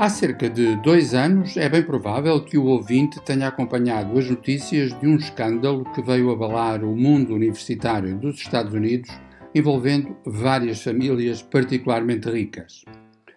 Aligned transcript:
Há 0.00 0.08
cerca 0.08 0.48
de 0.48 0.76
dois 0.76 1.12
anos 1.12 1.58
é 1.58 1.68
bem 1.68 1.82
provável 1.82 2.42
que 2.42 2.56
o 2.56 2.64
ouvinte 2.64 3.20
tenha 3.20 3.48
acompanhado 3.48 4.18
as 4.18 4.30
notícias 4.30 4.98
de 4.98 5.06
um 5.06 5.16
escândalo 5.16 5.84
que 5.92 6.00
veio 6.00 6.30
abalar 6.30 6.82
o 6.82 6.96
mundo 6.96 7.34
universitário 7.34 8.16
dos 8.16 8.36
Estados 8.36 8.72
Unidos, 8.72 9.10
envolvendo 9.54 10.16
várias 10.24 10.82
famílias 10.82 11.42
particularmente 11.42 12.30
ricas. 12.30 12.82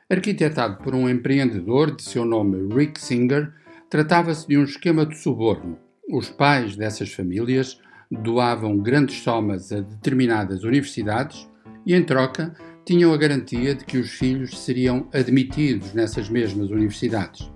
Arquitetado 0.09 0.77
por 0.77 0.95
um 0.95 1.09
empreendedor 1.09 1.93
de 1.93 2.01
seu 2.01 2.23
nome 2.23 2.73
Rick 2.73 2.97
Singer, 2.97 3.51
tratava-se 3.89 4.47
de 4.47 4.57
um 4.57 4.63
esquema 4.63 5.05
de 5.05 5.17
suborno. 5.17 5.77
Os 6.09 6.29
pais 6.29 6.77
dessas 6.77 7.11
famílias 7.11 7.77
doavam 8.09 8.77
grandes 8.77 9.21
somas 9.21 9.69
a 9.73 9.81
determinadas 9.81 10.63
universidades 10.63 11.45
e, 11.85 11.93
em 11.93 12.05
troca, 12.05 12.55
tinham 12.85 13.13
a 13.13 13.17
garantia 13.17 13.73
de 13.73 13.85
que 13.85 13.97
os 13.97 14.11
filhos 14.11 14.57
seriam 14.59 15.07
admitidos 15.13 15.93
nessas 15.93 16.29
mesmas 16.29 16.69
universidades. 16.69 17.49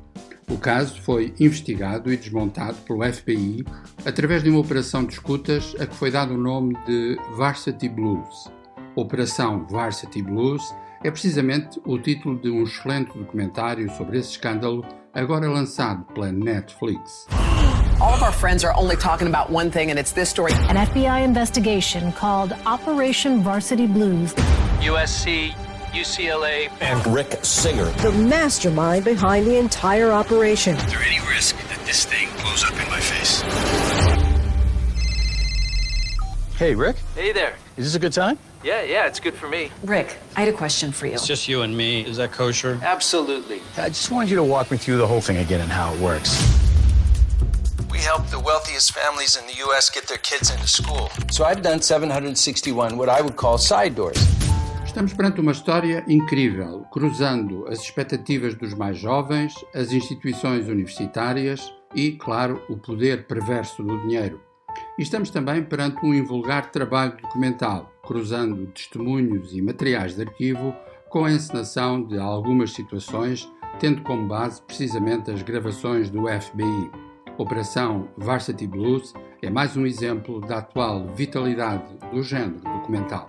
O 0.50 0.58
caso 0.58 1.02
foi 1.02 1.34
investigado 1.39 2.11
e 2.11 2.16
desmontado 2.16 2.78
pelo 2.86 3.03
FBI 3.03 3.66
através 4.06 4.42
de 4.42 4.50
uma 4.50 4.59
operação 4.59 5.03
de 5.03 5.14
escutas 5.14 5.75
a 5.78 5.86
que 5.86 5.95
foi 5.95 6.09
dado 6.09 6.34
o 6.34 6.38
nome 6.38 6.73
de 6.86 7.17
Varsity 7.36 7.89
Blues. 7.89 8.50
Operação 8.95 9.67
Varsity 9.69 10.22
Blues 10.22 10.64
é 11.03 11.11
precisamente 11.11 11.80
o 11.86 12.00
título 12.00 12.39
de 12.39 12.50
um 12.50 12.64
excelente 12.64 13.16
documentário 13.17 13.89
sobre 13.97 14.17
esse 14.19 14.31
escândalo, 14.31 14.86
agora 15.14 15.50
lançado 15.50 16.06
pela 16.14 16.31
Netflix. 16.31 17.28
All 18.00 18.14
of 18.14 18.23
our 18.23 18.31
friends 18.31 18.64
are 18.64 18.73
only 18.78 18.95
talking 18.95 19.28
about 19.28 19.52
one 19.52 19.69
thing, 19.69 19.91
and 19.91 20.00
it's 20.00 20.12
this 20.12 20.30
story. 20.30 20.53
An 20.69 20.78
FBI 20.78 21.25
investigation 21.25 22.12
called 22.14 22.53
Operation 22.66 23.41
Varsity 23.41 23.88
Blues 23.88 24.34
USC, 24.81 25.52
UCLA, 25.92 26.70
and 26.81 27.06
Rick 27.08 27.44
Singer. 27.44 27.86
The 28.02 28.11
mastermind 28.11 29.06
behind 29.06 29.47
the 29.47 29.58
entire 29.58 30.11
operation. 30.11 30.75
Is 30.75 30.86
there 30.86 31.02
any 31.02 31.19
risk 31.28 31.58
that 31.69 31.80
this 31.86 32.06
thing 32.06 32.30
blows 32.42 32.64
up 32.64 32.73
in 32.73 32.88
my 32.89 33.00
face? 33.00 33.42
Hey, 36.58 36.75
Rick. 36.75 36.97
Hey 37.16 37.31
there. 37.31 37.56
Is 37.75 37.86
this 37.86 37.95
a 37.95 38.00
good 38.00 38.14
time? 38.14 38.38
Yeah, 38.64 38.81
yeah, 38.84 39.06
it's 39.06 39.19
good 39.19 39.36
for 39.36 39.47
me. 39.47 39.72
Rick, 39.84 40.17
I 40.36 40.42
had 40.42 40.50
a 40.50 40.58
question 40.58 40.91
for 40.91 41.08
you. 41.08 41.14
It's 41.14 41.28
just 41.28 41.47
you 41.47 41.62
and 41.62 41.75
me. 41.75 42.02
Is 42.02 42.17
that 42.17 42.31
kosher? 42.31 42.80
Absolutely. 42.81 43.62
I 43.78 43.89
just 43.89 44.12
wanted 44.12 44.30
you 44.30 44.36
to 44.38 44.44
walk 44.44 44.72
me 44.72 44.78
through 44.78 44.97
the 44.97 45.08
whole 45.08 45.22
thing 45.22 45.38
again 45.38 45.62
and 45.62 45.72
how 45.72 45.94
it 45.94 46.00
works. 46.00 46.38
We 47.91 48.00
help 48.00 48.28
the 48.28 48.39
wealthiest 48.39 48.91
families 48.91 49.38
in 49.38 49.47
the 49.47 49.53
U.S. 49.67 49.89
get 49.89 50.08
their 50.08 50.17
kids 50.17 50.52
into 50.52 50.67
school. 50.67 51.09
So 51.31 51.45
I've 51.45 51.62
done 51.62 51.81
761 51.81 52.97
what 52.97 53.09
I 53.09 53.22
would 53.22 53.36
call 53.36 53.58
side 53.58 53.95
doors. 53.95 54.36
Estamos 54.98 55.14
perante 55.14 55.40
uma 55.40 55.52
história 55.52 56.03
incrível, 56.08 56.84
cruzando 56.92 57.67
as 57.67 57.84
expectativas 57.84 58.56
dos 58.56 58.73
mais 58.73 58.98
jovens, 58.98 59.53
as 59.72 59.92
instituições 59.92 60.67
universitárias 60.67 61.72
e, 61.94 62.14
claro, 62.14 62.64
o 62.67 62.78
poder 62.78 63.28
perverso 63.28 63.84
do 63.84 63.96
dinheiro. 64.07 64.41
E 64.97 65.03
estamos 65.03 65.30
também 65.30 65.63
perante 65.63 66.03
um 66.03 66.16
invulgar 66.16 66.72
trabalho 66.72 67.16
documental, 67.16 67.94
cruzando 68.03 68.66
testemunhos 68.72 69.53
e 69.53 69.62
materiais 69.62 70.16
de 70.16 70.24
arquivo 70.24 70.74
com 71.12 71.25
a 71.25 71.31
encenação 71.31 72.03
de 72.03 72.18
algumas 72.18 72.74
situações, 72.74 73.47
tendo 73.80 74.02
como 74.02 74.28
base 74.28 74.63
precisamente 74.63 75.30
as 75.30 75.44
gravações 75.44 76.09
do 76.09 76.24
FBI. 76.24 76.90
Operação 77.38 78.07
Varsity 78.18 78.66
Blues 78.66 79.13
é 79.44 79.50
mais 79.52 79.78
um 79.78 79.86
exemplo 79.86 80.41
da 80.41 80.57
atual 80.57 81.06
vitalidade 81.13 81.86
do 82.12 82.24
género 82.24 82.62
documental. 82.62 83.28